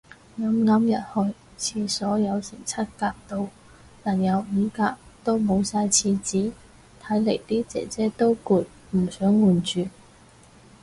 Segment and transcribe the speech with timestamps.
[0.39, 1.35] 啱啱一去，
[1.81, 3.47] 廁所有成七格到。
[4.03, 6.51] 但有五格，都冇晒廁紙，
[7.03, 8.65] 睇嚟啲姐姐都累，
[8.97, 9.87] 唔想換住